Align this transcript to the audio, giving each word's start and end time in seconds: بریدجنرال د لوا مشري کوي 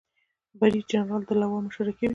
بریدجنرال 0.59 1.21
د 1.27 1.31
لوا 1.41 1.57
مشري 1.67 1.93
کوي 1.97 2.07